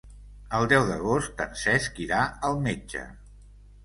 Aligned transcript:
El 0.59 0.69
deu 0.69 0.85
d'agost 0.87 1.43
en 1.45 1.53
Cesc 1.63 1.99
irà 2.05 2.21
al 2.49 2.57
metge. 2.69 3.05